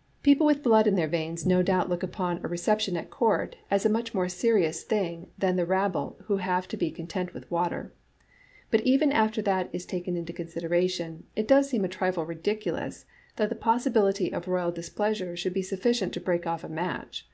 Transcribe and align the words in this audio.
"People 0.22 0.46
with 0.46 0.62
blood 0.62 0.86
in 0.86 0.94
their 0.94 1.06
veins 1.06 1.44
no 1.44 1.62
doubt 1.62 1.90
look 1.90 2.02
upon 2.02 2.38
a 2.42 2.48
reception 2.48 2.96
at 2.96 3.10
Court 3.10 3.56
as 3.70 3.84
a 3.84 3.90
much 3.90 4.14
more 4.14 4.26
serious 4.26 4.82
thing 4.82 5.28
than 5.36 5.56
the 5.56 5.66
rabble, 5.66 6.16
who 6.28 6.38
have 6.38 6.66
to 6.68 6.78
be 6.78 6.90
content 6.90 7.34
with 7.34 7.50
water; 7.50 7.92
but 8.70 8.80
even 8.86 9.12
after 9.12 9.42
that 9.42 9.68
is 9.74 9.84
taken 9.84 10.16
into 10.16 10.32
consideration, 10.32 11.24
it 11.36 11.46
does 11.46 11.68
seem 11.68 11.84
a 11.84 11.88
trifle 11.88 12.24
ridiculous 12.24 13.04
that 13.36 13.50
the 13.50 13.54
possibility 13.54 14.32
of 14.32 14.46
Toya,\ 14.46 14.72
displeasure 14.72 15.36
should 15.36 15.52
be 15.52 15.60
sufficient 15.60 16.14
to 16.14 16.20
break 16.20 16.46
off 16.46 16.64
a 16.64 16.70
match. 16.70 17.28